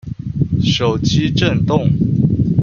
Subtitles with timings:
[0.63, 1.83] 手機震動